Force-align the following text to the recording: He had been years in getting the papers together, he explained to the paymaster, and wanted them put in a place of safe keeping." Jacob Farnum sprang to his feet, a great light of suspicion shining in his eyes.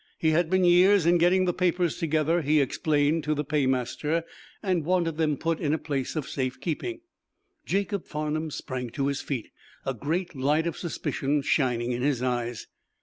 He 0.17 0.31
had 0.31 0.49
been 0.49 0.63
years 0.63 1.05
in 1.05 1.19
getting 1.19 1.45
the 1.45 1.53
papers 1.53 1.97
together, 1.99 2.41
he 2.41 2.59
explained 2.59 3.23
to 3.25 3.35
the 3.35 3.43
paymaster, 3.43 4.23
and 4.63 4.83
wanted 4.83 5.17
them 5.17 5.37
put 5.37 5.59
in 5.59 5.75
a 5.75 5.77
place 5.77 6.15
of 6.15 6.27
safe 6.27 6.59
keeping." 6.59 7.01
Jacob 7.67 8.05
Farnum 8.07 8.49
sprang 8.49 8.89
to 8.93 9.05
his 9.05 9.21
feet, 9.21 9.49
a 9.85 9.93
great 9.93 10.33
light 10.35 10.65
of 10.65 10.75
suspicion 10.75 11.43
shining 11.43 11.91
in 11.91 12.01
his 12.01 12.23
eyes. 12.23 12.65